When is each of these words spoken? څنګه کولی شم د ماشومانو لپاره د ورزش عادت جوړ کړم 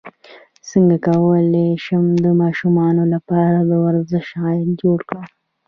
څنګه 0.69 0.95
کولی 1.07 1.67
شم 1.85 2.05
د 2.23 2.25
ماشومانو 2.41 3.03
لپاره 3.13 3.57
د 3.69 3.71
ورزش 3.85 4.27
عادت 4.41 4.69
جوړ 4.81 4.99
کړم 5.09 5.27